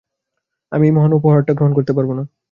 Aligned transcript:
আমি 0.71 0.85
এই 0.87 0.93
মহান 0.95 1.11
উপহারটা 1.13 1.51
গ্রহন 1.53 1.73
করতে 1.73 1.91
পারবো 1.97 2.13
না। 2.13 2.23